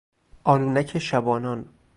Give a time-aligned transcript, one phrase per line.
[0.43, 1.69] آلونک شبانان